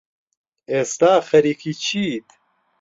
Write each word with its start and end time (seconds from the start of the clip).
ئێستا 0.71 1.13
خەریکی 1.29 1.73
چیت؟ 1.83 2.27